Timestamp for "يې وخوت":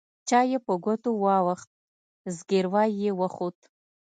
3.01-3.59